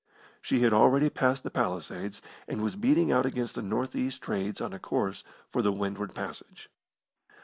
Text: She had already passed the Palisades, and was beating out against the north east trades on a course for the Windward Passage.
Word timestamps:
She 0.41 0.61
had 0.61 0.73
already 0.73 1.11
passed 1.11 1.43
the 1.43 1.51
Palisades, 1.51 2.23
and 2.47 2.63
was 2.63 2.75
beating 2.75 3.11
out 3.11 3.23
against 3.27 3.53
the 3.53 3.61
north 3.61 3.95
east 3.95 4.23
trades 4.23 4.59
on 4.59 4.73
a 4.73 4.79
course 4.79 5.23
for 5.51 5.61
the 5.61 5.71
Windward 5.71 6.15
Passage. 6.15 6.71